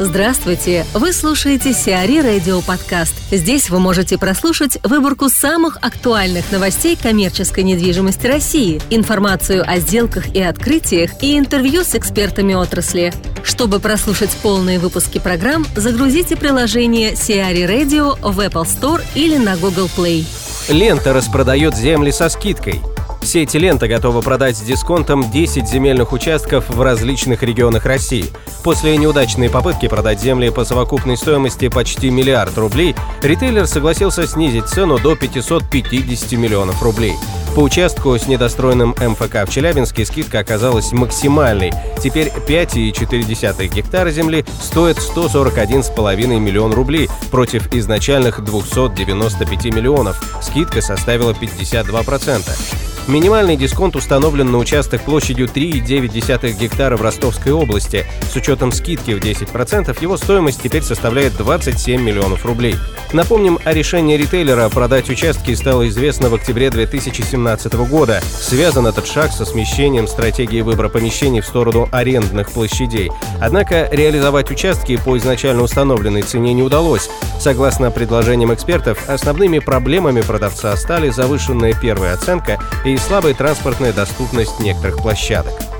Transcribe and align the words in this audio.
Здравствуйте! 0.00 0.84
Вы 0.92 1.12
слушаете 1.12 1.72
Сиари 1.72 2.18
Радио 2.20 2.60
Подкаст. 2.62 3.14
Здесь 3.30 3.70
вы 3.70 3.78
можете 3.78 4.18
прослушать 4.18 4.76
выборку 4.82 5.28
самых 5.28 5.78
актуальных 5.82 6.50
новостей 6.50 6.98
коммерческой 7.00 7.62
недвижимости 7.62 8.26
России, 8.26 8.82
информацию 8.90 9.62
о 9.64 9.78
сделках 9.78 10.34
и 10.34 10.42
открытиях 10.42 11.22
и 11.22 11.38
интервью 11.38 11.84
с 11.84 11.94
экспертами 11.94 12.54
отрасли. 12.54 13.12
Чтобы 13.44 13.78
прослушать 13.78 14.36
полные 14.42 14.80
выпуски 14.80 15.20
программ, 15.20 15.64
загрузите 15.76 16.34
приложение 16.34 17.14
Сиари 17.14 17.62
Radio 17.62 18.18
в 18.20 18.40
Apple 18.40 18.64
Store 18.64 19.00
или 19.14 19.36
на 19.36 19.56
Google 19.56 19.88
Play. 19.96 20.26
Лента 20.68 21.12
распродает 21.12 21.76
земли 21.76 22.10
со 22.10 22.28
скидкой– 22.28 22.80
Сеть 23.24 23.54
«Лента» 23.54 23.88
готова 23.88 24.20
продать 24.20 24.56
с 24.56 24.60
дисконтом 24.60 25.30
10 25.30 25.66
земельных 25.66 26.12
участков 26.12 26.68
в 26.68 26.82
различных 26.82 27.42
регионах 27.42 27.86
России. 27.86 28.26
После 28.62 28.96
неудачной 28.98 29.48
попытки 29.48 29.88
продать 29.88 30.20
земли 30.20 30.50
по 30.50 30.64
совокупной 30.64 31.16
стоимости 31.16 31.68
почти 31.68 32.10
миллиард 32.10 32.56
рублей, 32.58 32.94
ритейлер 33.22 33.66
согласился 33.66 34.26
снизить 34.26 34.66
цену 34.66 34.98
до 34.98 35.16
550 35.16 36.32
миллионов 36.32 36.82
рублей. 36.82 37.14
По 37.54 37.60
участку 37.60 38.18
с 38.18 38.26
недостроенным 38.26 38.90
МФК 38.90 39.46
в 39.46 39.50
Челябинске 39.50 40.04
скидка 40.04 40.40
оказалась 40.40 40.92
максимальной. 40.92 41.72
Теперь 42.02 42.28
5,4 42.28 43.68
гектара 43.68 44.10
земли 44.10 44.44
стоит 44.60 44.98
141,5 44.98 46.38
миллион 46.38 46.74
рублей 46.74 47.08
против 47.30 47.72
изначальных 47.72 48.44
295 48.44 49.64
миллионов. 49.66 50.22
Скидка 50.42 50.82
составила 50.82 51.32
52%. 51.32 52.83
Минимальный 53.06 53.56
дисконт 53.56 53.96
установлен 53.96 54.50
на 54.50 54.56
участок 54.56 55.02
площадью 55.02 55.46
3,9 55.46 56.58
гектара 56.58 56.96
в 56.96 57.02
Ростовской 57.02 57.52
области. 57.52 58.06
С 58.32 58.34
учетом 58.34 58.72
скидки 58.72 59.10
в 59.10 59.18
10% 59.18 60.00
его 60.00 60.16
стоимость 60.16 60.62
теперь 60.62 60.82
составляет 60.82 61.36
27 61.36 62.00
миллионов 62.00 62.46
рублей. 62.46 62.76
Напомним, 63.12 63.58
о 63.62 63.74
решении 63.74 64.16
ритейлера 64.16 64.70
продать 64.70 65.10
участки 65.10 65.54
стало 65.54 65.86
известно 65.88 66.30
в 66.30 66.34
октябре 66.34 66.70
2017 66.70 67.74
года. 67.74 68.22
Связан 68.22 68.86
этот 68.86 69.06
шаг 69.06 69.32
со 69.32 69.44
смещением 69.44 70.08
стратегии 70.08 70.62
выбора 70.62 70.88
помещений 70.88 71.42
в 71.42 71.46
сторону 71.46 71.88
арендных 71.92 72.52
площадей. 72.52 73.12
Однако 73.38 73.86
реализовать 73.92 74.50
участки 74.50 74.96
по 74.96 75.18
изначально 75.18 75.62
установленной 75.62 76.22
цене 76.22 76.54
не 76.54 76.62
удалось. 76.62 77.10
Согласно 77.38 77.90
предложениям 77.90 78.54
экспертов, 78.54 78.98
основными 79.08 79.58
проблемами 79.58 80.22
продавца 80.22 80.74
стали 80.76 81.10
завышенная 81.10 81.74
первая 81.74 82.14
оценка 82.14 82.58
и 82.84 82.93
и 82.94 82.96
слабая 82.96 83.34
транспортная 83.34 83.92
доступность 83.92 84.60
некоторых 84.60 85.02
площадок. 85.02 85.73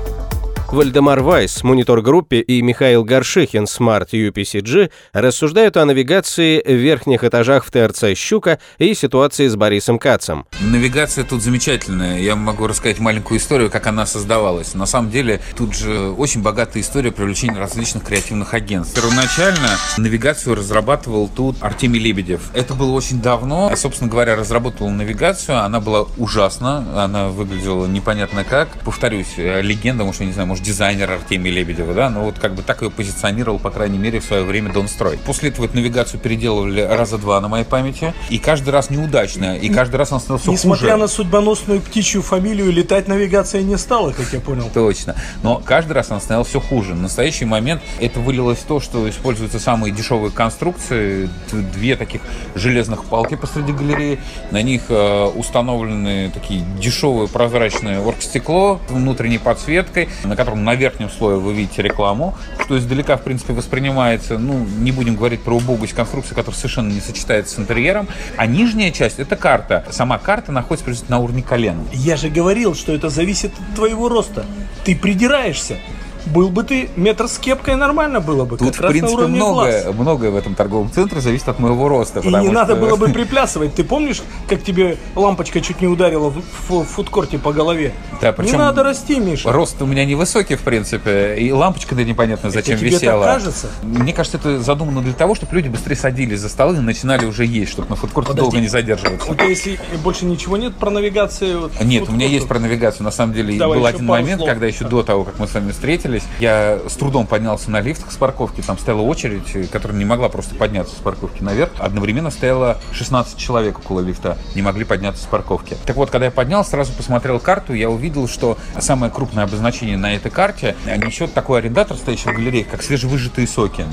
Вальдемар 0.71 1.21
Вайсс, 1.21 1.63
Мунитор 1.63 2.02
Группе, 2.02 2.41
и 2.41 2.61
Михаил 2.61 3.03
Горшихин, 3.03 3.63
Smart 3.63 4.09
UPCG, 4.11 4.91
рассуждают 5.13 5.77
о 5.77 5.85
навигации 5.85 6.61
в 6.61 6.73
верхних 6.73 7.23
этажах 7.23 7.63
в 7.63 7.71
ТРЦ 7.71 8.17
«Щука» 8.17 8.59
и 8.77 8.93
ситуации 8.93 9.47
с 9.47 9.55
Борисом 9.55 9.99
Кацем. 9.99 10.45
Навигация 10.59 11.23
тут 11.23 11.41
замечательная. 11.41 12.19
Я 12.19 12.35
могу 12.35 12.67
рассказать 12.67 12.99
маленькую 12.99 13.39
историю, 13.39 13.69
как 13.69 13.87
она 13.87 14.05
создавалась. 14.05 14.73
На 14.73 14.85
самом 14.85 15.11
деле, 15.11 15.39
тут 15.55 15.75
же 15.75 16.09
очень 16.09 16.41
богатая 16.41 16.81
история 16.81 17.11
привлечения 17.11 17.57
различных 17.57 18.03
креативных 18.03 18.53
агентств. 18.53 18.95
Первоначально 18.95 19.69
навигацию 19.97 20.55
разрабатывал 20.55 21.29
тут 21.29 21.57
Артемий 21.61 22.01
Лебедев. 22.01 22.49
Это 22.53 22.73
было 22.73 22.91
очень 22.91 23.21
давно. 23.21 23.69
Я, 23.69 23.77
собственно 23.77 24.09
говоря, 24.09 24.35
разработал 24.35 24.89
навигацию. 24.89 25.63
Она 25.63 25.79
была 25.79 26.07
ужасна. 26.17 27.03
Она 27.03 27.29
выглядела 27.29 27.85
непонятно 27.85 28.43
как. 28.43 28.69
Повторюсь, 28.83 29.35
легенда, 29.37 30.03
может, 30.03 30.21
я 30.21 30.27
не 30.27 30.33
знаю, 30.33 30.54
может, 30.55 30.65
дизайнер 30.65 31.11
Артемия 31.11 31.51
Лебедева, 31.51 31.93
да, 31.93 32.09
но 32.09 32.23
вот 32.23 32.39
как 32.39 32.55
бы 32.55 32.61
так 32.61 32.81
ее 32.81 32.89
позиционировал, 32.89 33.59
по 33.59 33.71
крайней 33.71 33.97
мере, 33.97 34.21
в 34.21 34.23
свое 34.23 34.43
время 34.43 34.71
Донстрой. 34.71 35.17
После 35.17 35.49
этого 35.49 35.65
эту 35.65 35.75
навигацию 35.75 36.17
переделывали 36.17 36.79
раза 36.79 37.17
два 37.17 37.41
на 37.41 37.49
моей 37.49 37.65
памяти, 37.65 38.13
и 38.29 38.37
каждый 38.37 38.69
раз 38.69 38.89
неудачно, 38.89 39.57
и 39.57 39.67
каждый 39.67 39.97
раз 39.97 40.11
она 40.11 40.21
становится 40.21 40.49
Несмотря 40.49 40.91
хуже. 40.91 40.97
на 40.97 41.07
судьбоносную 41.09 41.81
птичью 41.81 42.21
фамилию, 42.21 42.71
летать 42.71 43.09
навигация 43.09 43.63
не 43.63 43.77
стала, 43.77 44.11
как 44.11 44.31
я 44.31 44.39
понял. 44.39 44.69
Точно. 44.73 45.17
Но 45.43 45.57
каждый 45.57 45.91
раз 45.91 46.09
она 46.11 46.21
становилась 46.21 46.47
все 46.47 46.61
хуже. 46.61 46.93
В 46.93 47.01
настоящий 47.01 47.43
момент 47.43 47.81
это 47.99 48.21
вылилось 48.21 48.59
в 48.59 48.63
то, 48.63 48.79
что 48.79 49.09
используются 49.09 49.59
самые 49.59 49.91
дешевые 49.91 50.31
конструкции, 50.31 51.29
две 51.51 51.97
таких 51.97 52.21
железных 52.55 53.03
палки 53.03 53.35
посреди 53.35 53.73
галереи, 53.73 54.19
на 54.51 54.61
них 54.61 54.83
э, 54.87 55.25
установлены 55.35 56.31
такие 56.33 56.63
дешевые 56.79 57.27
прозрачные 57.27 57.99
оргстекло 57.99 58.79
внутренней 58.87 59.37
подсветкой, 59.37 60.07
на 60.23 60.37
котором 60.45 60.63
на 60.63 60.75
верхнем 60.75 61.09
слое 61.09 61.39
вы 61.39 61.55
видите 61.55 61.81
рекламу, 61.81 62.37
что 62.63 62.77
издалека, 62.77 63.17
в 63.17 63.23
принципе, 63.23 63.53
воспринимается, 63.53 64.37
ну, 64.37 64.63
не 64.77 64.91
будем 64.91 65.15
говорить 65.15 65.41
про 65.41 65.55
убогость 65.55 65.93
конструкции, 65.93 66.35
которая 66.35 66.55
совершенно 66.55 66.91
не 66.91 66.99
сочетается 66.99 67.55
с 67.55 67.59
интерьером, 67.59 68.07
а 68.37 68.45
нижняя 68.45 68.91
часть— 68.91 69.17
это 69.19 69.35
карта. 69.35 69.83
Сама 69.89 70.19
карта 70.19 70.51
находится 70.51 71.03
на 71.07 71.17
уровне 71.17 71.41
колена. 71.41 71.83
Я 71.93 72.15
же 72.15 72.29
говорил, 72.29 72.75
что 72.75 72.93
это 72.93 73.09
зависит 73.09 73.53
от 73.57 73.75
твоего 73.75 74.07
роста. 74.07 74.45
Ты 74.83 74.95
придираешься. 74.95 75.77
Был 76.25 76.49
бы 76.49 76.63
ты 76.63 76.89
метр 76.95 77.27
с 77.27 77.37
кепкой, 77.37 77.75
нормально 77.75 78.19
было 78.19 78.45
бы. 78.45 78.57
Тут, 78.57 78.75
как 78.75 78.89
в 78.89 78.91
принципе, 78.91 79.27
многое, 79.27 79.83
глаз. 79.83 79.95
многое 79.95 80.31
в 80.31 80.35
этом 80.35 80.55
торговом 80.55 80.91
центре 80.91 81.21
зависит 81.21 81.47
от 81.47 81.59
моего 81.59 81.87
роста. 81.87 82.19
И 82.19 82.27
не 82.27 82.43
что... 82.43 82.51
надо 82.51 82.75
было 82.75 82.95
бы 82.95 83.09
приплясывать. 83.13 83.75
Ты 83.75 83.83
помнишь, 83.83 84.21
как 84.47 84.63
тебе 84.63 84.97
лампочка 85.15 85.61
чуть 85.61 85.81
не 85.81 85.87
ударила 85.87 86.29
в, 86.29 86.41
в, 86.67 86.83
в 86.83 86.85
фудкорте 86.85 87.37
по 87.37 87.53
голове? 87.53 87.93
Да, 88.21 88.31
причем 88.31 88.53
не 88.53 88.57
надо 88.57 88.83
расти, 88.83 89.19
Миша. 89.19 89.51
Рост 89.51 89.81
у 89.81 89.85
меня 89.85 90.05
невысокий, 90.05 90.55
в 90.55 90.61
принципе, 90.61 91.35
и 91.37 91.51
лампочка, 91.51 91.95
да 91.95 92.03
непонятно, 92.03 92.49
зачем 92.49 92.75
это 92.75 92.85
тебе 92.85 92.95
висела. 92.95 93.25
Так 93.25 93.35
кажется? 93.35 93.67
Мне 93.83 94.13
кажется, 94.13 94.37
это 94.37 94.59
задумано 94.61 95.01
для 95.01 95.13
того, 95.13 95.35
чтобы 95.35 95.55
люди 95.55 95.67
быстрее 95.67 95.95
садились 95.95 96.39
за 96.39 96.49
столы 96.49 96.77
и 96.77 96.79
начинали 96.79 97.25
уже 97.25 97.45
есть, 97.45 97.71
чтобы 97.71 97.89
на 97.89 97.95
фудкорте 97.95 98.29
Подожди. 98.29 98.51
долго 98.51 98.61
не 98.61 98.67
задерживаться. 98.67 99.29
У 99.29 99.35
тебя, 99.35 99.45
если 99.45 99.79
больше 100.03 100.25
ничего 100.25 100.57
нет 100.57 100.75
про 100.75 100.89
навигацию? 100.89 101.61
Вот, 101.61 101.83
нет, 101.83 102.09
у 102.09 102.11
меня 102.11 102.27
есть 102.27 102.47
про 102.47 102.59
навигацию. 102.59 103.03
На 103.03 103.11
самом 103.11 103.33
деле, 103.33 103.57
Давай 103.57 103.79
был 103.79 103.85
один 103.85 104.05
момент, 104.05 104.39
слов. 104.39 104.49
когда 104.49 104.65
еще 104.65 104.85
до 104.85 105.03
того, 105.03 105.23
как 105.23 105.39
мы 105.39 105.47
с 105.47 105.53
вами 105.53 105.71
встретились, 105.71 106.14
я 106.39 106.79
с 106.87 106.93
трудом 106.93 107.27
поднялся 107.27 107.71
на 107.71 107.81
лифтах 107.81 108.11
с 108.11 108.17
парковки. 108.17 108.61
Там 108.61 108.77
стояла 108.77 109.01
очередь, 109.01 109.69
которая 109.71 109.97
не 109.97 110.05
могла 110.05 110.29
просто 110.29 110.55
подняться 110.55 110.95
с 110.95 110.99
парковки 110.99 111.41
наверх. 111.43 111.71
Одновременно 111.79 112.31
стояло 112.31 112.77
16 112.91 113.37
человек 113.37 113.79
около 113.79 113.99
лифта, 113.99 114.37
не 114.55 114.61
могли 114.61 114.85
подняться 114.85 115.23
с 115.23 115.27
парковки. 115.27 115.77
Так 115.85 115.95
вот, 115.95 116.09
когда 116.09 116.25
я 116.25 116.31
поднялся, 116.31 116.71
сразу 116.71 116.93
посмотрел 116.93 117.39
карту, 117.39 117.73
я 117.73 117.89
увидел, 117.89 118.27
что 118.27 118.57
самое 118.79 119.11
крупное 119.11 119.43
обозначение 119.43 119.97
на 119.97 120.15
этой 120.15 120.31
карте 120.31 120.75
несет 120.85 121.33
такой 121.33 121.59
арендатор, 121.59 121.97
стоящий 121.97 122.29
в 122.29 122.33
галерее, 122.33 122.65
как 122.65 122.81
свежевыжатые 122.81 123.47
соки. 123.47 123.85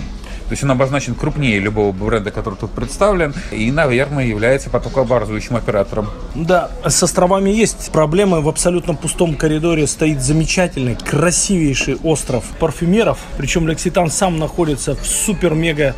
То 0.53 0.55
есть 0.55 0.65
он 0.65 0.71
обозначен 0.73 1.15
крупнее 1.15 1.59
любого 1.61 1.93
бренда, 1.93 2.31
который 2.31 2.57
тут 2.57 2.73
представлен, 2.73 3.33
и, 3.53 3.73
наверное, 3.73 4.27
является 4.27 4.69
потокообразующим 4.69 5.57
оператором. 5.57 6.11
Да, 6.35 6.71
с 6.87 7.03
островами 7.03 7.49
есть 7.49 7.91
проблемы. 7.91 8.43
В 8.43 8.49
абсолютно 8.51 8.93
пустом 8.93 9.35
коридоре 9.35 9.87
стоит 9.87 10.21
замечательный, 10.21 10.95
красивейший 10.95 11.97
остров 12.03 12.45
парфюмеров. 12.61 13.17
Причем 13.39 13.67
Лекситан 13.67 14.11
сам 14.11 14.39
находится 14.39 14.95
в 14.95 15.07
супер-мега 15.07 15.95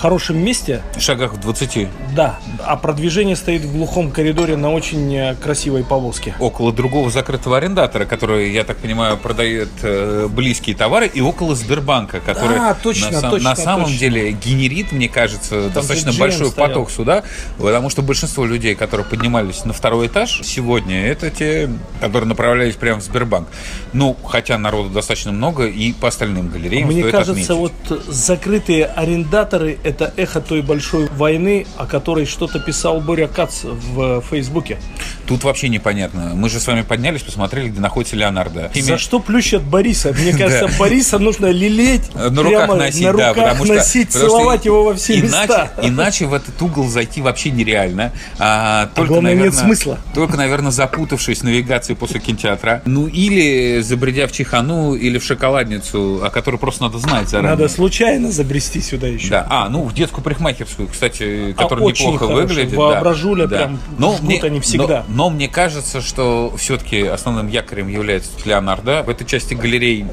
хорошем 0.00 0.38
месте. 0.38 0.82
В 0.96 1.00
шагах 1.00 1.34
в 1.34 1.40
20. 1.40 1.88
Да, 2.14 2.38
а 2.64 2.76
продвижение 2.76 3.36
стоит 3.36 3.62
в 3.62 3.72
глухом 3.72 4.10
коридоре 4.10 4.56
на 4.56 4.72
очень 4.72 5.14
э, 5.14 5.34
красивой 5.34 5.84
повозке. 5.84 6.34
Около 6.40 6.72
другого 6.72 7.10
закрытого 7.10 7.58
арендатора, 7.58 8.06
который, 8.06 8.50
я 8.52 8.64
так 8.64 8.78
понимаю, 8.78 9.18
продает 9.18 9.68
э, 9.82 10.26
близкие 10.30 10.74
товары, 10.74 11.06
и 11.06 11.20
около 11.20 11.54
Сбербанка, 11.54 12.20
который 12.20 12.56
а, 12.58 12.74
точно, 12.74 13.10
на, 13.10 13.30
точно, 13.30 13.50
на 13.50 13.56
самом 13.56 13.84
точно. 13.84 13.98
деле 13.98 14.32
генерит, 14.32 14.92
мне 14.92 15.08
кажется, 15.08 15.64
Там 15.64 15.72
достаточно 15.72 16.12
большой 16.14 16.50
стоял. 16.50 16.68
поток 16.68 16.90
сюда, 16.90 17.22
потому 17.58 17.90
что 17.90 18.00
большинство 18.00 18.46
людей, 18.46 18.74
которые 18.74 19.06
поднимались 19.06 19.64
на 19.66 19.74
второй 19.74 20.06
этаж 20.06 20.40
сегодня, 20.42 21.06
это 21.06 21.30
те, 21.30 21.68
которые 22.00 22.26
направлялись 22.28 22.74
прямо 22.74 23.00
в 23.00 23.04
Сбербанк. 23.04 23.48
Ну, 23.92 24.16
хотя 24.24 24.56
народу 24.56 24.88
достаточно 24.88 25.32
много, 25.32 25.66
и 25.66 25.92
по 25.92 26.08
остальным 26.08 26.48
галереям 26.48 26.88
Мне 26.88 27.02
кажется, 27.04 27.32
отметить. 27.32 27.50
вот 27.50 28.04
закрытые 28.08 28.86
арендаторы 28.86 29.78
это 29.90 30.12
эхо 30.16 30.40
той 30.40 30.62
большой 30.62 31.08
войны, 31.08 31.66
о 31.76 31.86
которой 31.86 32.24
что-то 32.24 32.58
писал 32.60 33.00
Боря 33.00 33.26
Кац 33.26 33.64
в 33.64 34.22
Фейсбуке. 34.30 34.78
Тут 35.26 35.44
вообще 35.44 35.68
непонятно. 35.68 36.32
Мы 36.34 36.48
же 36.48 36.58
с 36.58 36.66
вами 36.66 36.82
поднялись, 36.82 37.22
посмотрели, 37.22 37.68
где 37.68 37.80
находится 37.80 38.16
Леонардо. 38.16 38.70
За 38.74 38.98
что 38.98 39.20
плющат 39.20 39.62
Бориса? 39.62 40.12
Мне 40.12 40.32
кажется, 40.38 40.68
Бориса 40.78 41.18
нужно 41.18 41.46
лелеять, 41.46 42.14
на 42.14 42.42
руках 42.42 42.68
носить, 42.76 43.04
на 43.04 43.12
руках 43.12 43.66
носить, 43.66 44.10
целовать 44.10 44.64
его 44.64 44.84
во 44.84 44.94
все 44.94 45.20
места. 45.20 45.72
Иначе 45.82 46.26
в 46.26 46.34
этот 46.34 46.60
угол 46.62 46.88
зайти 46.88 47.20
вообще 47.20 47.50
нереально. 47.50 48.12
А, 48.38 48.82
а 48.82 48.86
только, 48.86 49.20
наверное, 49.20 49.50
нет 49.50 49.54
смысла. 49.54 49.98
Только, 50.14 50.36
наверное, 50.36 50.70
запутавшись 50.70 51.40
в 51.40 51.42
навигации 51.44 51.94
после 51.94 52.20
кинотеатра. 52.20 52.82
Ну, 52.84 53.06
или 53.06 53.80
забредя 53.80 54.26
в 54.26 54.32
Чихану, 54.32 54.94
или 54.94 55.18
в 55.18 55.24
шоколадницу, 55.24 56.20
о 56.24 56.30
которой 56.30 56.56
просто 56.56 56.84
надо 56.84 56.98
знать 56.98 57.28
заранее. 57.28 57.56
Надо 57.56 57.68
случайно 57.68 58.30
забрести 58.30 58.80
сюда 58.80 59.08
еще. 59.08 59.30
Да. 59.30 59.46
А, 59.48 59.68
ну, 59.68 59.79
в 59.84 59.94
детскую 59.94 60.22
парикмахерскую, 60.24 60.88
кстати, 60.88 61.52
которая 61.52 61.86
а, 61.86 61.90
неплохо 61.90 62.26
хорошо. 62.26 62.34
выглядит. 62.34 62.74
Воображуля 62.74 63.46
да. 63.46 63.56
прям 63.56 63.80
но 63.98 64.12
жгут 64.16 64.22
мне, 64.22 64.42
они 64.42 64.60
всегда. 64.60 65.04
Но, 65.08 65.24
но 65.24 65.30
мне 65.30 65.48
кажется, 65.48 66.00
что 66.00 66.54
все-таки 66.56 67.02
основным 67.02 67.48
якорем 67.48 67.88
является 67.88 68.30
Леонардо. 68.44 69.02
В 69.02 69.08
этой 69.08 69.26
части 69.26 69.54
галереи 69.54 70.06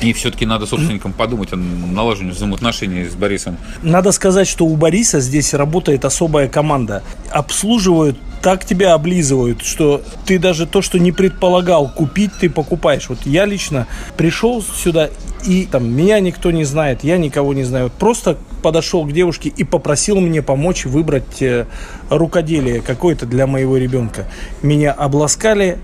И 0.00 0.12
все-таки 0.12 0.46
надо 0.46 0.66
собственникам 0.66 1.12
подумать 1.12 1.52
о 1.52 1.56
налаживании 1.56 2.32
взаимоотношений 2.32 3.04
с 3.04 3.14
Борисом. 3.14 3.56
Надо 3.82 4.12
сказать, 4.12 4.48
что 4.48 4.64
у 4.64 4.76
Бориса 4.76 5.20
здесь 5.20 5.52
работает 5.54 6.04
особая 6.04 6.48
команда. 6.48 7.02
Обслуживают 7.30 8.16
так 8.42 8.64
тебя 8.64 8.94
облизывают, 8.94 9.62
что 9.62 10.02
ты 10.24 10.38
даже 10.38 10.66
то, 10.66 10.82
что 10.82 10.98
не 10.98 11.12
предполагал 11.12 11.90
купить, 11.92 12.30
ты 12.40 12.48
покупаешь. 12.48 13.08
Вот 13.08 13.18
я 13.24 13.44
лично 13.44 13.86
пришел 14.16 14.62
сюда, 14.62 15.10
и 15.44 15.66
там 15.66 15.90
меня 15.90 16.20
никто 16.20 16.50
не 16.50 16.64
знает, 16.64 17.04
я 17.04 17.18
никого 17.18 17.52
не 17.54 17.64
знаю. 17.64 17.90
Просто 17.98 18.38
подошел 18.62 19.04
к 19.04 19.12
девушке 19.12 19.50
и 19.54 19.64
попросил 19.64 20.20
мне 20.20 20.42
помочь 20.42 20.84
выбрать 20.84 21.42
э, 21.42 21.66
рукоделие 22.08 22.80
какое-то 22.80 23.26
для 23.26 23.46
моего 23.46 23.76
ребенка. 23.76 24.26
Меня 24.62 24.92
обласкали, 24.92 25.78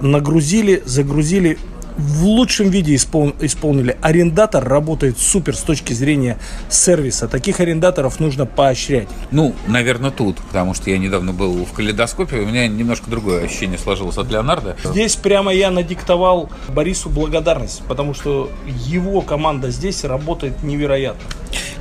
нагрузили, 0.00 0.82
загрузили, 0.84 1.58
в 1.98 2.24
лучшем 2.24 2.70
виде 2.70 2.94
испол, 2.94 3.34
исполнили. 3.40 3.98
Арендатор 4.00 4.66
работает 4.66 5.18
супер 5.18 5.56
с 5.56 5.60
точки 5.60 5.92
зрения 5.92 6.38
сервиса. 6.70 7.28
Таких 7.28 7.60
арендаторов 7.60 8.20
нужно 8.20 8.46
поощрять. 8.46 9.08
Ну, 9.32 9.54
наверное, 9.66 10.10
тут, 10.10 10.38
потому 10.38 10.74
что 10.74 10.90
я 10.90 10.98
недавно 10.98 11.32
был 11.32 11.64
в 11.64 11.72
калейдоскопе, 11.72 12.36
у 12.36 12.46
меня 12.46 12.68
немножко 12.68 13.10
другое 13.10 13.44
ощущение 13.44 13.78
сложилось 13.78 14.16
от 14.16 14.30
Леонардо. 14.30 14.76
Здесь 14.84 15.16
прямо 15.16 15.52
я 15.52 15.70
надиктовал 15.70 16.50
Борису 16.68 17.10
благодарность, 17.10 17.82
потому 17.88 18.14
что 18.14 18.50
его 18.66 19.20
команда 19.20 19.70
здесь 19.70 20.04
работает 20.04 20.62
невероятно. 20.62 21.22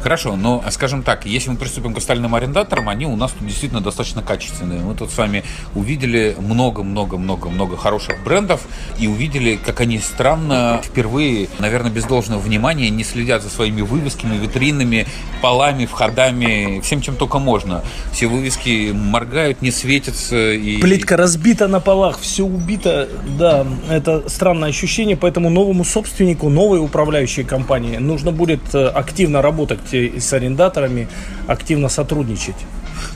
Хорошо, 0.01 0.35
но, 0.35 0.63
скажем 0.69 1.03
так, 1.03 1.25
если 1.25 1.49
мы 1.49 1.57
приступим 1.57 1.93
к 1.93 1.97
остальным 1.97 2.35
арендаторам, 2.35 2.89
они 2.89 3.05
у 3.05 3.15
нас 3.15 3.31
тут 3.31 3.47
действительно 3.47 3.81
достаточно 3.81 4.21
качественные. 4.21 4.79
Мы 4.79 4.95
тут 4.95 5.11
с 5.11 5.17
вами 5.17 5.43
увидели 5.75 6.35
много-много-много-много 6.39 7.77
хороших 7.77 8.23
брендов 8.23 8.61
и 8.99 9.07
увидели, 9.07 9.55
как 9.55 9.81
они 9.81 9.99
странно 9.99 10.81
впервые, 10.83 11.49
наверное, 11.59 11.91
без 11.91 12.05
должного 12.05 12.39
внимания 12.39 12.89
не 12.89 13.03
следят 13.03 13.41
за 13.41 13.49
своими 13.49 13.81
вывесками, 13.81 14.37
витринами, 14.37 15.07
полами, 15.41 15.85
входами, 15.85 16.79
всем, 16.81 17.01
чем 17.01 17.15
только 17.15 17.39
можно. 17.39 17.83
Все 18.11 18.27
вывески 18.27 18.91
моргают, 18.93 19.61
не 19.61 19.71
светятся. 19.71 20.51
И... 20.53 20.79
Плитка 20.79 21.17
разбита 21.17 21.67
на 21.67 21.79
полах, 21.79 22.19
все 22.19 22.43
убито. 22.43 23.09
Да, 23.37 23.65
это 23.89 24.29
странное 24.29 24.69
ощущение, 24.69 25.17
поэтому 25.17 25.49
новому 25.49 25.83
собственнику, 25.83 26.49
новой 26.49 26.79
управляющей 26.79 27.43
компании 27.43 27.97
нужно 27.97 28.31
будет 28.31 28.61
э, 28.73 28.87
активно 28.87 29.41
работать 29.41 29.79
с 29.93 30.33
арендаторами, 30.33 31.07
активно 31.47 31.89
сотрудничать. 31.89 32.55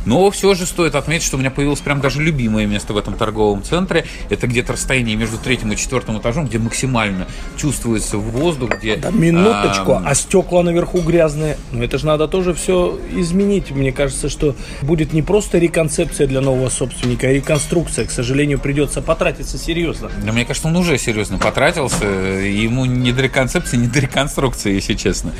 Но 0.06 0.29
все 0.31 0.53
же 0.56 0.65
стоит 0.65 0.95
отметить, 0.95 1.25
что 1.25 1.38
у 1.38 1.39
меня 1.39 1.51
появилось 1.51 1.79
прям 1.79 2.01
даже 2.01 2.21
любимое 2.21 2.65
место 2.65 2.94
в 2.94 2.97
этом 2.97 3.13
торговом 3.15 3.63
центре. 3.63 4.06
Это 4.29 4.47
где-то 4.47 4.73
расстояние 4.73 5.15
между 5.15 5.38
третьим 5.38 5.71
и 5.71 5.75
четвертым 5.75 6.18
этажом, 6.19 6.47
где 6.47 6.59
максимально 6.59 7.27
чувствуется 7.57 8.18
воздух, 8.18 8.77
где... 8.77 8.95
Да 8.95 9.12
минуточку, 9.12 9.94
а, 9.94 10.03
а 10.06 10.15
стекла 10.15 10.63
наверху 10.63 11.01
грязные. 11.01 11.57
Ну 11.71 11.83
это 11.83 11.97
же 11.97 12.06
надо 12.06 12.27
тоже 12.27 12.53
все 12.53 13.00
изменить. 13.15 13.71
Мне 13.71 13.91
кажется, 13.91 14.29
что 14.29 14.56
будет 14.81 15.13
не 15.13 15.21
просто 15.21 15.57
реконцепция 15.57 16.27
для 16.27 16.41
нового 16.41 16.69
собственника, 16.69 17.27
а 17.27 17.31
реконструкция. 17.31 18.06
К 18.06 18.12
сожалению, 18.12 18.59
придется 18.59 19.01
потратиться 19.01 19.57
серьезно. 19.57 20.09
Да 20.24 20.31
мне 20.31 20.45
кажется, 20.45 20.67
он 20.67 20.75
уже 20.75 20.97
серьезно 20.97 21.38
потратился. 21.38 22.06
Ему 22.06 22.85
не 22.85 23.12
до 23.12 23.21
реконцепции, 23.21 23.77
не 23.77 23.88
до 23.88 24.00
реконструкции, 24.00 24.74
если 24.74 24.95
честно. 24.95 25.33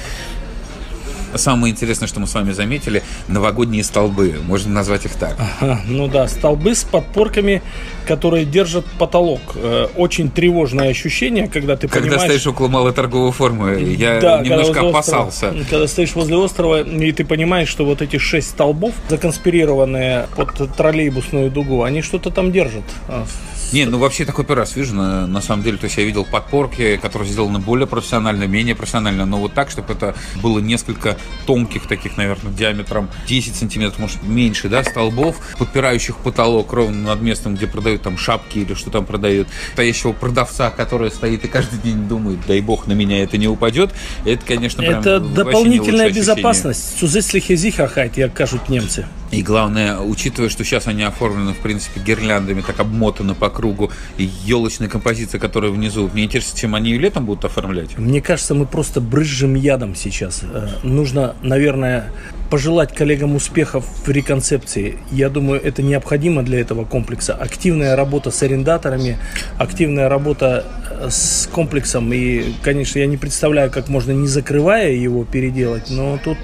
Самое 1.36 1.72
интересное, 1.72 2.08
что 2.08 2.20
мы 2.20 2.28
с 2.28 2.34
вами 2.34 2.52
заметили, 2.52 3.04
новогодние 3.28 3.84
столбы. 3.84 4.36
Можно 4.46 4.72
назвать 4.72 5.06
их 5.06 5.14
так. 5.14 5.36
Ага, 5.40 5.82
ну 5.88 6.08
да, 6.08 6.28
столбы 6.28 6.76
с 6.76 6.84
подпорками, 6.84 7.62
которые 8.08 8.46
держат 8.46 8.86
потолок. 8.98 9.42
Э, 9.56 9.88
очень 9.96 10.30
тревожное 10.30 10.90
ощущение, 10.90 11.48
когда 11.48 11.76
ты 11.76 11.88
когда 11.88 12.00
понимаешь... 12.00 12.22
Когда 12.22 12.34
стоишь 12.34 12.48
около 12.48 12.68
малоторговой 12.68 13.32
формы, 13.32 13.82
я 13.82 14.20
да, 14.20 14.42
немножко 14.42 14.90
опасался. 14.90 15.50
Острова, 15.50 15.66
когда 15.70 15.88
стоишь 15.88 16.16
возле 16.16 16.36
острова, 16.36 16.82
и 16.82 17.12
ты 17.12 17.26
понимаешь, 17.26 17.70
что 17.70 17.86
вот 17.86 18.02
эти 18.02 18.18
шесть 18.18 18.50
столбов, 18.50 18.94
законспирированные 19.10 20.28
под 20.36 20.76
троллейбусную 20.76 21.52
дугу, 21.52 21.84
они 21.84 22.02
что-то 22.02 22.30
там 22.30 22.52
держат 22.52 22.84
а, 23.08 23.26
не, 23.72 23.86
ну 23.86 23.98
вообще 23.98 24.26
такой 24.26 24.44
первый 24.44 24.62
раз 24.62 24.76
вижу, 24.76 24.96
на, 24.96 25.28
на 25.28 25.42
самом 25.42 25.64
деле. 25.64 25.78
То 25.78 25.86
есть 25.86 25.98
я 25.98 26.04
видел 26.04 26.26
подпорки, 26.26 26.98
которые 26.98 27.30
сделаны 27.30 27.60
более 27.60 27.88
профессионально, 27.88 28.44
менее 28.44 28.76
профессионально, 28.76 29.26
но 29.26 29.38
вот 29.38 29.54
так, 29.54 29.72
чтобы 29.72 29.94
это 29.94 30.16
было 30.42 30.60
несколько 30.60 31.18
тонких 31.46 31.88
таких, 31.88 32.18
наверное, 32.18 32.52
диаметром 32.52 33.10
10 33.28 33.56
сантиметров, 33.56 34.00
может, 34.00 34.24
меньше, 34.24 34.68
да, 34.68 34.84
столбов, 34.84 35.38
подпирающих 35.58 36.18
потолок 36.18 36.74
ровно 36.74 37.10
над 37.10 37.22
местом, 37.22 37.56
где 37.56 37.68
продают 37.68 38.02
там 38.02 38.18
шапки 38.18 38.60
или 38.60 38.74
что 38.74 38.92
там 38.92 39.06
продают. 39.06 39.48
Стоящего 39.74 40.12
продавца, 40.12 40.70
который 40.70 41.10
стоит 41.12 41.46
и 41.46 41.48
каждый 41.48 41.80
день 41.80 42.08
думает, 42.08 42.40
дай 42.48 42.62
бог 42.62 42.81
на 42.88 42.94
меня 42.94 43.24
это 43.24 43.38
не 43.38 43.48
упадет. 43.48 43.92
Это, 44.26 44.46
конечно, 44.46 44.84
прям 44.84 45.00
Это 45.00 45.20
дополнительная 45.20 46.10
безопасность. 46.10 47.02
Zusätzliche 47.02 47.56
Sicherheit, 47.56 48.14
как 48.16 48.34
кажут 48.34 48.70
немцы. 48.70 49.06
И 49.32 49.44
главное, 49.44 49.98
учитывая, 50.00 50.50
что 50.50 50.66
сейчас 50.66 50.88
они 50.88 51.04
оформлены, 51.04 51.54
в 51.54 51.58
принципе, 51.60 52.02
гирляндами, 52.02 52.62
так 52.62 52.80
обмотаны 52.82 53.34
по 53.34 53.50
кругу, 53.50 53.90
и 54.18 54.30
елочная 54.44 54.90
композиция, 54.90 55.40
которая 55.40 55.72
внизу, 55.72 56.10
мне 56.14 56.26
интересно, 56.26 56.60
чем 56.60 56.76
они 56.76 56.98
летом 56.98 57.26
будут 57.26 57.46
оформлять? 57.46 57.98
Мне 57.98 58.22
кажется, 58.22 58.54
мы 58.54 58.66
просто 58.66 59.00
брызжем 59.00 59.56
ядом 59.56 59.96
сейчас. 59.96 60.42
Э, 60.44 60.68
нужно, 60.84 61.36
наверное, 61.42 62.12
пожелать 62.50 62.94
коллегам 62.94 63.36
успехов 63.36 63.86
в 64.06 64.10
реконцепции. 64.10 65.00
Я 65.12 65.30
думаю, 65.30 65.62
это 65.64 65.82
необходимо 65.82 66.44
для 66.44 66.60
этого 66.60 66.84
комплекса. 66.84 67.34
Активная 67.34 67.96
работа 67.96 68.32
с 68.32 68.44
арендаторами, 68.44 69.18
активная 69.58 70.10
работа 70.10 70.66
э, 70.90 71.08
с 71.10 71.48
комплексом. 71.50 72.12
И, 72.12 72.54
конечно, 72.62 72.71
я 72.72 73.06
не 73.08 73.18
представляю, 73.18 73.72
как 73.72 73.90
можно, 73.90 74.12
не 74.12 74.28
закрывая 74.28 74.92
его, 74.92 75.24
переделать, 75.24 75.90
но 75.90 76.20
тут 76.24 76.38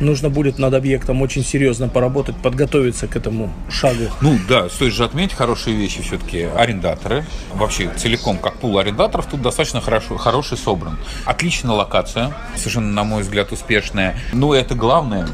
нужно 0.00 0.30
будет 0.30 0.58
над 0.58 0.74
объектом 0.74 1.22
очень 1.22 1.44
серьезно 1.44 1.88
поработать, 1.88 2.36
подготовиться 2.36 3.06
к 3.06 3.16
этому 3.16 3.52
шагу. 3.70 4.04
Ну 4.20 4.38
да, 4.48 4.68
стоит 4.68 4.92
же 4.92 5.04
отметить 5.04 5.34
хорошие 5.34 5.76
вещи 5.76 6.02
все-таки. 6.02 6.48
Арендаторы, 6.56 7.24
вообще 7.54 7.90
целиком 7.96 8.38
как 8.38 8.54
пул 8.54 8.78
арендаторов, 8.78 9.26
тут 9.26 9.42
достаточно 9.42 9.80
хорошо, 9.80 10.16
хороший 10.16 10.56
собран. 10.56 10.98
Отличная 11.24 11.72
локация, 11.72 12.34
совершенно, 12.56 12.92
на 12.92 13.04
мой 13.04 13.22
взгляд, 13.22 13.52
успешная. 13.52 14.16
Но 14.32 14.54
это 14.54 14.74
главное, 14.74 15.28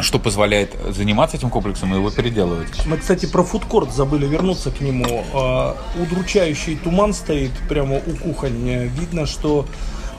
что 0.00 0.18
позволяет 0.18 0.76
заниматься 0.88 1.36
этим 1.36 1.50
комплексом 1.50 1.92
и 1.92 1.96
его 1.96 2.10
переделывать. 2.10 2.86
Мы, 2.86 2.96
кстати, 2.96 3.26
про 3.26 3.42
фудкорт 3.42 3.92
забыли 3.92 4.26
вернуться 4.26 4.70
к 4.70 4.80
нему. 4.80 5.24
А, 5.34 5.76
удручающий 6.00 6.76
туман 6.76 7.12
стоит 7.12 7.52
прямо 7.68 7.96
у 7.96 8.12
кухни. 8.12 8.90
Видно, 8.98 9.26
что 9.26 9.66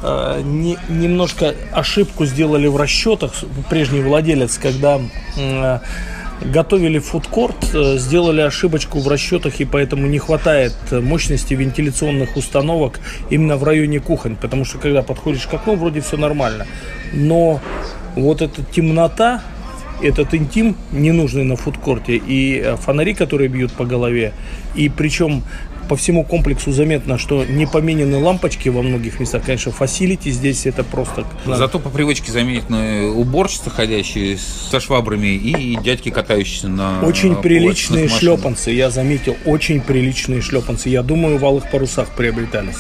э, 0.02 0.42
не, 0.44 0.78
немножко 0.90 1.56
ошибку 1.72 2.26
сделали 2.26 2.68
в 2.68 2.78
расчетах 2.78 3.34
прежний 3.70 4.02
владелец, 4.02 4.58
когда 4.58 5.02
э, 5.38 5.80
готовили 6.42 7.00
фудкорт, 7.00 7.74
э, 7.74 7.98
сделали 7.98 8.42
ошибочку 8.42 9.00
в 9.00 9.08
расчетах, 9.08 9.60
и 9.60 9.66
поэтому 9.66 10.08
не 10.08 10.20
хватает 10.20 10.76
мощности 10.92 11.56
вентиляционных 11.56 12.38
установок 12.38 13.00
именно 13.30 13.58
в 13.58 13.64
районе 13.64 14.00
кухонь, 14.00 14.36
потому 14.36 14.66
что 14.66 14.78
когда 14.78 15.02
подходишь 15.02 15.48
к 15.48 15.54
окну, 15.54 15.76
вроде 15.76 16.02
все 16.02 16.18
нормально. 16.18 16.68
Но 17.12 17.60
вот 18.16 18.42
эта 18.42 18.64
темнота, 18.64 19.42
этот 20.04 20.34
интим 20.34 20.76
ненужный 20.92 21.44
на 21.44 21.56
фудкорте, 21.56 22.16
и 22.16 22.60
э, 22.60 22.76
фонари, 22.76 23.14
которые 23.14 23.48
бьют 23.48 23.72
по 23.72 23.86
голове, 23.86 24.34
и 24.76 24.90
причем 24.90 25.44
по 25.88 25.96
всему 25.96 26.24
комплексу 26.24 26.72
заметно, 26.72 27.18
что 27.18 27.46
не 27.46 27.66
поменены 27.66 28.18
лампочки 28.18 28.70
во 28.70 28.82
многих 28.82 29.20
местах. 29.20 29.44
Конечно, 29.46 29.72
фасилити 29.72 30.32
здесь 30.32 30.66
это 30.66 30.84
просто... 30.84 31.26
Зато 31.46 31.80
по 31.80 31.90
привычке 31.90 32.32
заметны 32.32 33.10
уборщицы, 33.10 33.70
ходящие 33.70 34.38
со 34.38 34.80
швабрами, 34.80 35.28
и 35.28 35.78
дядьки, 35.84 36.10
катающиеся 36.10 36.70
на 36.70 37.02
Очень 37.02 37.36
приличные 37.36 38.08
шлепанцы, 38.08 38.72
я 38.72 38.90
заметил, 38.90 39.36
очень 39.46 39.82
приличные 39.82 40.42
шлепанцы. 40.42 40.90
Я 40.90 41.04
думаю, 41.04 41.38
в 41.38 41.46
алых 41.46 41.70
парусах 41.70 42.10
приобретались. 42.10 42.78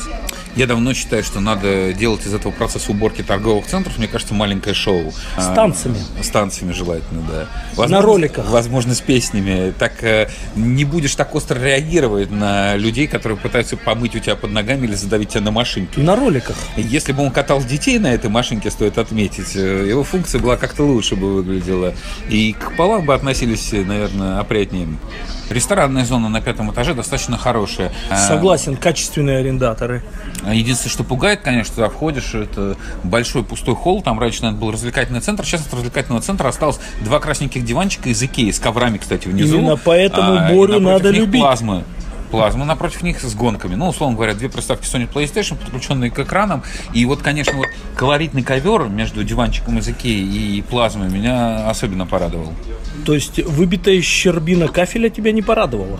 Я 0.55 0.67
давно 0.67 0.93
считаю, 0.93 1.23
что 1.23 1.39
надо 1.39 1.93
делать 1.93 2.25
из 2.25 2.33
этого 2.33 2.51
процесса 2.51 2.91
уборки 2.91 3.23
торговых 3.23 3.65
центров, 3.65 3.97
мне 3.97 4.07
кажется, 4.07 4.33
маленькое 4.33 4.75
шоу. 4.75 5.11
С 5.37 5.47
танцами. 5.53 5.97
А, 6.19 6.23
с 6.23 6.29
танцами 6.29 6.73
желательно, 6.73 7.21
да. 7.27 7.47
Возможно, 7.75 7.95
на 7.95 8.01
роликах. 8.01 8.49
Возможно, 8.49 8.93
с 8.93 9.01
песнями. 9.01 9.73
Так 9.77 10.03
э, 10.03 10.29
не 10.55 10.85
будешь 10.85 11.15
так 11.15 11.33
остро 11.33 11.59
реагировать 11.59 12.29
на 12.29 12.75
людей, 12.75 13.07
которые 13.07 13.37
пытаются 13.37 13.77
помыть 13.77 14.15
у 14.15 14.19
тебя 14.19 14.35
под 14.35 14.51
ногами 14.51 14.85
или 14.85 14.93
задавить 14.93 15.29
тебя 15.29 15.41
на 15.41 15.51
машинке. 15.51 15.99
На 16.01 16.15
роликах. 16.15 16.55
Если 16.77 17.13
бы 17.13 17.23
он 17.23 17.31
катал 17.31 17.63
детей 17.63 17.97
на 17.97 18.13
этой 18.13 18.29
машинке, 18.29 18.69
стоит 18.69 18.99
отметить, 18.99 19.55
э, 19.55 19.87
его 19.89 20.03
функция 20.03 20.39
была 20.39 20.57
как-то 20.57 20.83
лучше 20.83 21.15
бы 21.15 21.33
выглядела. 21.33 21.93
И 22.29 22.53
к 22.53 22.75
полам 22.75 23.05
бы 23.05 23.15
относились, 23.15 23.71
наверное, 23.71 24.39
опрятнее. 24.39 24.87
Ресторанная 25.49 26.05
зона 26.05 26.29
на 26.29 26.41
пятом 26.41 26.71
этаже 26.71 26.93
достаточно 26.93 27.37
хорошая. 27.37 27.91
Согласен, 28.27 28.75
качественные 28.75 29.39
арендаторы. 29.39 30.03
Единственное, 30.51 30.91
что 30.91 31.03
пугает, 31.03 31.41
конечно, 31.41 31.75
туда 31.75 31.89
входишь, 31.89 32.33
это 32.33 32.75
большой 33.03 33.43
пустой 33.43 33.75
холл, 33.75 34.01
там 34.01 34.19
раньше, 34.19 34.41
наверное, 34.41 34.59
был 34.59 34.71
развлекательный 34.71 35.21
центр, 35.21 35.45
сейчас 35.45 35.65
от 35.65 35.73
развлекательного 35.73 36.21
центра 36.21 36.47
осталось 36.47 36.79
два 37.01 37.19
красненьких 37.19 37.63
диванчика 37.63 38.09
из 38.09 38.21
Икеи, 38.21 38.51
с 38.51 38.59
коврами, 38.59 38.97
кстати, 38.97 39.27
внизу. 39.27 39.57
Именно 39.57 39.77
поэтому 39.77 40.33
а, 40.33 40.49
Борю 40.49 40.79
надо 40.79 41.09
любить. 41.11 41.41
плазмы. 41.41 41.83
Плазма 42.33 42.65
напротив 42.65 43.03
них 43.03 43.21
с 43.21 43.35
гонками. 43.35 43.75
Ну, 43.75 43.87
условно 43.89 44.15
говоря, 44.15 44.33
две 44.33 44.49
приставки 44.49 44.85
Sony 44.85 45.07
PlayStation, 45.07 45.55
подключенные 45.55 46.09
к 46.09 46.17
экранам. 46.17 46.63
И 46.91 47.05
вот, 47.05 47.21
конечно, 47.21 47.53
вот 47.53 47.67
колоритный 47.95 48.41
ковер 48.41 48.87
между 48.87 49.23
диванчиком 49.23 49.77
из 49.77 49.87
Икеи 49.87 50.57
и 50.57 50.63
плазмой 50.63 51.11
меня 51.11 51.69
особенно 51.69 52.07
порадовал. 52.07 52.51
То 53.05 53.13
есть 53.13 53.37
выбитая 53.45 54.01
щербина 54.01 54.67
кафеля 54.67 55.11
тебя 55.11 55.31
не 55.31 55.43
порадовала? 55.43 55.99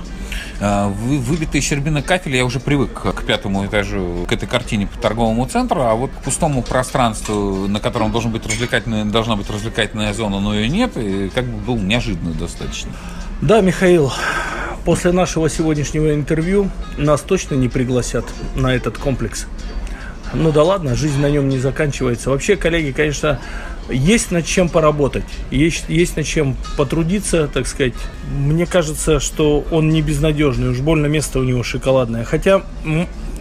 А, 0.59 0.87
вы, 0.87 1.19
выбитые 1.19 1.61
щербины 1.61 2.01
кафеля 2.01 2.37
я 2.37 2.45
уже 2.45 2.59
привык 2.59 2.93
к 2.93 3.23
пятому 3.23 3.67
этажу, 3.67 4.25
к 4.27 4.31
этой 4.31 4.47
картине 4.47 4.87
по 4.87 4.97
торговому 4.97 5.45
центру, 5.45 5.83
а 5.83 5.93
вот 5.93 6.09
к 6.09 6.23
пустому 6.23 6.63
пространству, 6.63 7.67
на 7.67 7.79
котором 7.79 8.11
должен 8.11 8.31
быть 8.31 8.43
развлекательная, 8.47 9.05
должна 9.05 9.35
быть 9.35 9.51
развлекательная 9.51 10.11
зона, 10.13 10.39
но 10.39 10.55
ее 10.55 10.67
нет, 10.67 10.97
и 10.97 11.29
как 11.29 11.45
бы 11.45 11.57
был 11.59 11.77
неожиданно 11.77 12.33
достаточно. 12.33 12.91
Да, 13.41 13.61
Михаил, 13.61 14.11
после 14.85 15.11
нашего 15.11 15.49
сегодняшнего 15.49 16.13
интервью 16.13 16.69
нас 16.97 17.21
точно 17.21 17.55
не 17.55 17.69
пригласят 17.69 18.25
на 18.55 18.73
этот 18.73 18.97
комплекс. 18.97 19.47
Ну 20.33 20.51
да 20.51 20.63
ладно, 20.63 20.95
жизнь 20.95 21.19
на 21.19 21.29
нем 21.29 21.47
не 21.47 21.59
заканчивается. 21.59 22.31
Вообще, 22.31 22.55
коллеги, 22.55 22.91
конечно, 22.91 23.39
есть 23.89 24.31
над 24.31 24.45
чем 24.45 24.67
поработать, 24.69 25.25
есть, 25.51 25.85
есть 25.89 26.17
над 26.17 26.25
чем 26.25 26.55
потрудиться, 26.77 27.47
так 27.47 27.67
сказать. 27.67 27.93
Мне 28.35 28.65
кажется, 28.65 29.19
что 29.19 29.63
он 29.71 29.89
не 29.89 30.01
безнадежный, 30.01 30.69
уж 30.69 30.79
больно 30.79 31.05
место 31.05 31.39
у 31.39 31.43
него 31.43 31.63
шоколадное. 31.63 32.23
Хотя, 32.23 32.63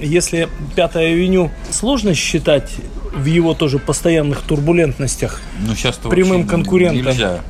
если 0.00 0.49
Пятая 0.76 1.12
авеню 1.12 1.50
сложно 1.70 2.14
считать 2.14 2.70
в 3.14 3.25
его 3.25 3.54
тоже 3.54 3.78
постоянных 3.78 4.40
турбулентностях 4.42 5.40
ну, 5.61 5.75
сейчас 5.75 5.96
прямым 5.96 6.46
конкурентом, 6.46 7.12
нельзя. 7.12 7.40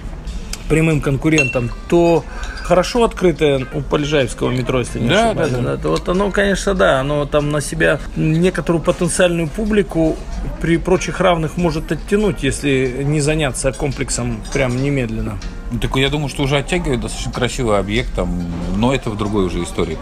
прямым 0.68 1.00
конкурентом, 1.00 1.70
то 1.88 2.24
хорошо 2.72 3.04
открытое 3.04 3.66
у 3.74 3.82
Полежаевского 3.82 4.50
метро, 4.50 4.78
если 4.78 4.98
не 4.98 5.10
да, 5.10 5.26
ошибаюсь. 5.26 5.52
Да, 5.52 5.60
да. 5.60 5.76
Да, 5.76 5.88
вот 5.90 6.08
оно, 6.08 6.30
конечно, 6.30 6.72
да, 6.74 7.00
оно 7.00 7.26
там 7.26 7.50
на 7.50 7.60
себя 7.60 8.00
некоторую 8.16 8.82
потенциальную 8.82 9.46
публику 9.46 10.16
при 10.62 10.78
прочих 10.78 11.20
равных 11.20 11.58
может 11.58 11.92
оттянуть, 11.92 12.42
если 12.42 13.02
не 13.04 13.20
заняться 13.20 13.72
комплексом 13.72 14.42
прям 14.54 14.82
немедленно. 14.82 15.38
Ну, 15.70 15.80
так 15.80 15.94
я 15.96 16.08
думаю, 16.08 16.30
что 16.30 16.44
уже 16.44 16.56
оттягивает 16.56 17.02
достаточно 17.02 17.30
красивый 17.30 17.78
объект, 17.78 18.14
там, 18.14 18.42
но 18.74 18.94
это 18.94 19.10
в 19.10 19.18
другой 19.18 19.44
уже 19.44 19.62
истории. 19.62 19.98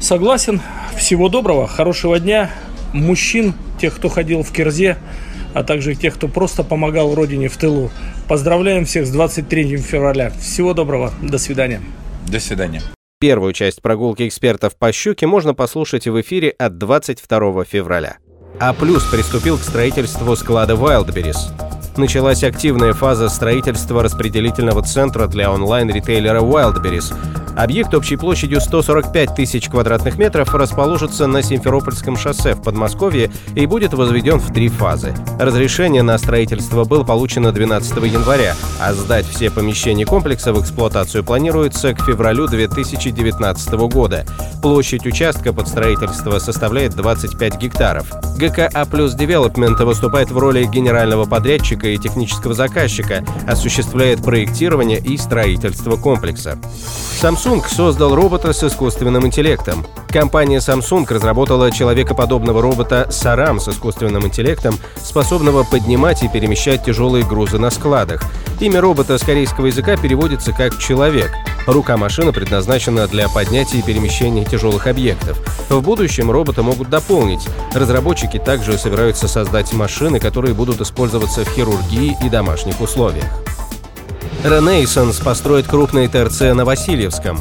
Согласен. 0.00 0.60
Всего 0.96 1.28
доброго, 1.28 1.68
хорошего 1.68 2.18
дня. 2.18 2.50
Мужчин, 2.92 3.54
тех, 3.80 3.94
кто 3.94 4.08
ходил 4.08 4.42
в 4.42 4.50
Кирзе, 4.50 4.98
а 5.54 5.62
также 5.62 5.94
тех, 5.94 6.14
кто 6.14 6.28
просто 6.28 6.64
помогал 6.64 7.14
Родине 7.14 7.48
в 7.48 7.56
тылу. 7.56 7.90
Поздравляем 8.28 8.84
всех 8.84 9.06
с 9.06 9.10
23 9.10 9.76
февраля. 9.78 10.30
Всего 10.40 10.74
доброго. 10.74 11.12
До 11.22 11.38
свидания. 11.38 11.80
До 12.26 12.40
свидания. 12.40 12.82
Первую 13.20 13.52
часть 13.52 13.82
прогулки 13.82 14.28
экспертов 14.28 14.76
по 14.76 14.92
щуке 14.92 15.26
можно 15.26 15.54
послушать 15.54 16.06
в 16.06 16.20
эфире 16.20 16.50
от 16.50 16.78
22 16.78 17.64
февраля. 17.64 18.18
А 18.60 18.72
плюс 18.72 19.04
приступил 19.04 19.58
к 19.58 19.62
строительству 19.62 20.36
склада 20.36 20.74
Wildberries. 20.74 21.77
Началась 21.98 22.44
активная 22.44 22.92
фаза 22.92 23.28
строительства 23.28 24.04
распределительного 24.04 24.82
центра 24.82 25.26
для 25.26 25.50
онлайн-ритейлера 25.50 26.40
Wildberries, 26.40 27.12
Объект 27.58 27.92
общей 27.92 28.14
площадью 28.14 28.60
145 28.60 29.34
тысяч 29.34 29.68
квадратных 29.68 30.16
метров 30.16 30.54
расположится 30.54 31.26
на 31.26 31.42
Симферопольском 31.42 32.16
шоссе 32.16 32.54
в 32.54 32.62
Подмосковье 32.62 33.32
и 33.56 33.66
будет 33.66 33.94
возведен 33.94 34.38
в 34.38 34.54
три 34.54 34.68
фазы. 34.68 35.12
Разрешение 35.40 36.04
на 36.04 36.16
строительство 36.18 36.84
было 36.84 37.02
получено 37.02 37.50
12 37.50 37.96
января, 38.04 38.54
а 38.80 38.94
сдать 38.94 39.26
все 39.26 39.50
помещения 39.50 40.06
комплекса 40.06 40.52
в 40.52 40.62
эксплуатацию 40.62 41.24
планируется 41.24 41.94
к 41.94 42.04
февралю 42.04 42.46
2019 42.46 43.72
года. 43.90 44.24
Площадь 44.62 45.04
участка 45.04 45.52
под 45.52 45.66
строительство 45.66 46.38
составляет 46.38 46.94
25 46.94 47.56
гектаров. 47.58 48.06
ГК 48.38 48.70
«А 48.72 48.84
плюс 48.84 49.14
Девелопмент» 49.14 49.80
выступает 49.80 50.30
в 50.30 50.38
роли 50.38 50.64
генерального 50.64 51.24
подрядчика 51.24 51.87
и 51.94 51.98
технического 51.98 52.54
заказчика, 52.54 53.24
осуществляет 53.46 54.22
проектирование 54.22 54.98
и 54.98 55.16
строительство 55.16 55.96
комплекса. 55.96 56.58
Samsung 57.20 57.66
создал 57.68 58.14
робота 58.14 58.52
с 58.52 58.62
искусственным 58.62 59.26
интеллектом. 59.26 59.86
Компания 60.08 60.58
Samsung 60.58 61.06
разработала 61.12 61.70
человекоподобного 61.70 62.62
робота 62.62 63.08
Saram 63.10 63.58
с 63.58 63.68
искусственным 63.68 64.26
интеллектом, 64.26 64.76
способного 65.02 65.64
поднимать 65.64 66.22
и 66.22 66.28
перемещать 66.28 66.84
тяжелые 66.84 67.24
грузы 67.24 67.58
на 67.58 67.70
складах. 67.70 68.22
Имя 68.60 68.80
робота 68.80 69.18
с 69.18 69.22
корейского 69.22 69.66
языка 69.66 69.96
переводится 69.96 70.52
как 70.52 70.78
«человек». 70.78 71.30
Рука 71.68 71.98
машины 71.98 72.32
предназначена 72.32 73.06
для 73.08 73.28
поднятия 73.28 73.80
и 73.80 73.82
перемещения 73.82 74.42
тяжелых 74.42 74.86
объектов. 74.86 75.38
В 75.68 75.82
будущем 75.82 76.30
робота 76.30 76.62
могут 76.62 76.88
дополнить. 76.88 77.46
Разработчики 77.74 78.38
также 78.38 78.78
собираются 78.78 79.28
создать 79.28 79.74
машины, 79.74 80.18
которые 80.18 80.54
будут 80.54 80.80
использоваться 80.80 81.44
в 81.44 81.48
хирургии 81.50 82.16
и 82.24 82.30
домашних 82.30 82.80
условиях. 82.80 83.26
Renaissance 84.42 85.22
построит 85.22 85.66
крупный 85.66 86.08
ТРЦ 86.08 86.54
на 86.54 86.64
Васильевском. 86.64 87.38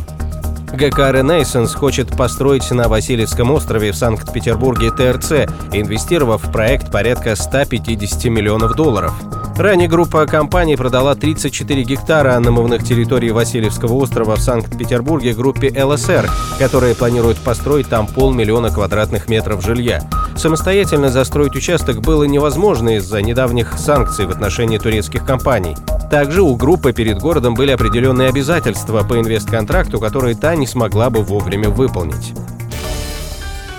ГК 0.74 1.14
«Ренессанс» 1.14 1.74
хочет 1.74 2.10
построить 2.18 2.70
на 2.72 2.90
Васильевском 2.90 3.50
острове 3.52 3.94
в 3.94 3.96
Санкт-Петербурге 3.96 4.92
ТРЦ, 4.92 5.50
инвестировав 5.72 6.44
в 6.44 6.52
проект 6.52 6.92
порядка 6.92 7.38
150 7.38 8.26
миллионов 8.26 8.76
долларов. 8.76 9.14
Ранее 9.58 9.88
группа 9.88 10.28
компаний 10.28 10.76
продала 10.76 11.16
34 11.16 11.82
гектара 11.82 12.38
намывных 12.38 12.84
территорий 12.84 13.32
Васильевского 13.32 13.94
острова 13.94 14.36
в 14.36 14.40
Санкт-Петербурге 14.40 15.34
группе 15.34 15.74
ЛСР, 15.84 16.30
которая 16.60 16.94
планирует 16.94 17.38
построить 17.40 17.90
там 17.90 18.06
полмиллиона 18.06 18.70
квадратных 18.70 19.30
метров 19.30 19.66
жилья. 19.66 20.08
Самостоятельно 20.36 21.10
застроить 21.10 21.56
участок 21.56 22.02
было 22.02 22.26
невозможно 22.26 22.98
из-за 22.98 23.24
недавних 23.24 23.80
санкций 23.80 24.28
в 24.28 24.30
отношении 24.30 24.78
турецких 24.78 25.26
компаний. 25.26 25.76
Также 26.12 26.44
у 26.44 26.56
группы 26.56 26.94
перед 26.94 27.18
городом 27.18 27.56
были 27.56 27.72
определенные 27.72 28.30
обязательства 28.30 29.02
по 29.02 29.20
инвестконтракту, 29.20 30.00
которые 30.00 30.36
та 30.36 30.56
не 30.56 30.68
смогла 30.68 31.10
бы 31.10 31.24
вовремя 31.24 31.70
выполнить. 31.70 32.36